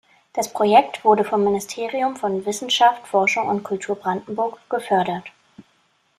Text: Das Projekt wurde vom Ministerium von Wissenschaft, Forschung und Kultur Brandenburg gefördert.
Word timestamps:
Das 0.33 0.51
Projekt 0.51 1.05
wurde 1.05 1.23
vom 1.23 1.43
Ministerium 1.43 2.15
von 2.15 2.43
Wissenschaft, 2.47 3.05
Forschung 3.07 3.47
und 3.47 3.61
Kultur 3.61 3.95
Brandenburg 3.95 4.57
gefördert. 4.67 5.25